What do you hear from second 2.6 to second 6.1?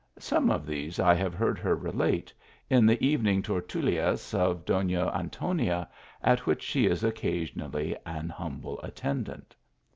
in the evening tertulias of Doila Antonia,